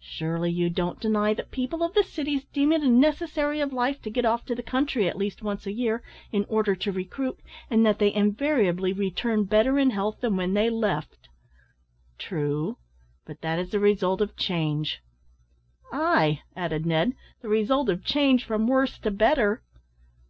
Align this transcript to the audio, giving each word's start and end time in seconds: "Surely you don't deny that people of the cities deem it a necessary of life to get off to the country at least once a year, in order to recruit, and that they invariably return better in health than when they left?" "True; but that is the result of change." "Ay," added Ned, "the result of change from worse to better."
"Surely 0.00 0.50
you 0.50 0.70
don't 0.70 1.00
deny 1.02 1.34
that 1.34 1.50
people 1.50 1.82
of 1.82 1.92
the 1.92 2.02
cities 2.02 2.46
deem 2.46 2.72
it 2.72 2.82
a 2.82 2.88
necessary 2.88 3.60
of 3.60 3.74
life 3.74 4.00
to 4.00 4.08
get 4.08 4.24
off 4.24 4.42
to 4.46 4.54
the 4.54 4.62
country 4.62 5.06
at 5.06 5.18
least 5.18 5.42
once 5.42 5.66
a 5.66 5.70
year, 5.74 6.02
in 6.32 6.46
order 6.48 6.74
to 6.74 6.90
recruit, 6.90 7.38
and 7.68 7.84
that 7.84 7.98
they 7.98 8.10
invariably 8.14 8.94
return 8.94 9.44
better 9.44 9.78
in 9.78 9.90
health 9.90 10.22
than 10.22 10.34
when 10.34 10.54
they 10.54 10.70
left?" 10.70 11.28
"True; 12.16 12.78
but 13.26 13.42
that 13.42 13.58
is 13.58 13.68
the 13.68 13.80
result 13.80 14.22
of 14.22 14.34
change." 14.34 15.02
"Ay," 15.92 16.40
added 16.56 16.86
Ned, 16.86 17.12
"the 17.42 17.50
result 17.50 17.90
of 17.90 18.02
change 18.02 18.42
from 18.46 18.66
worse 18.66 18.98
to 19.00 19.10
better." 19.10 19.62